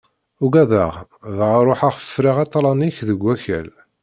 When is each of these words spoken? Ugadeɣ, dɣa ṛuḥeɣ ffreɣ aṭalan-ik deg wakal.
Ugadeɣ, 0.43 0.91
dɣa 1.37 1.59
ṛuḥeɣ 1.67 1.95
ffreɣ 1.99 2.37
aṭalan-ik 2.45 2.97
deg 3.07 3.19
wakal. 3.25 3.67